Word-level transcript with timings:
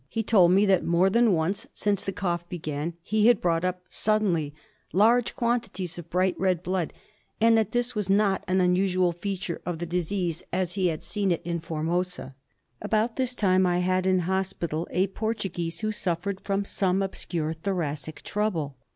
He 0.09 0.23
told 0.23 0.51
me 0.51 0.65
that 0.65 0.83
more 0.83 1.11
than 1.11 1.31
once 1.31 1.67
since 1.75 2.03
the 2.03 2.11
cough 2.11 2.49
began 2.49 2.95
he 3.03 3.27
had 3.27 3.39
brought 3.39 3.63
up 3.63 3.83
suddenly^ 3.87 4.51
large 4.93 5.35
quantities 5.35 5.99
of 5.99 6.09
bright 6.09 6.33
red 6.39 6.63
blood, 6.63 6.91
and 7.39 7.55
that 7.55 7.71
this 7.71 7.93
was 7.93 8.09
not 8.09 8.43
an 8.47 8.61
unusual 8.61 9.11
feature 9.11 9.61
of 9.63 9.77
the 9.77 9.85
disease 9.85 10.41
as 10.51 10.73
he 10.73 10.87
had 10.87 11.03
seen 11.03 11.29
it 11.29 11.43
in 11.45 11.59
Formosa. 11.59 12.33
ENDEMIC 12.33 12.33
HEMOPTYSIS. 12.33 12.79
45 12.81 12.87
About 13.09 13.15
this 13.17 13.35
time 13.35 13.65
I 13.67 13.77
had 13.77 14.07
in 14.07 14.19
hospital 14.21 14.87
a 14.89 15.05
Portuguese 15.05 15.81
who 15.81 15.91
suffered 15.91 16.41
from 16.41 16.65
some 16.65 17.03
obscure 17.03 17.53
thoracic 17.53 18.23
trouble. 18.23 18.77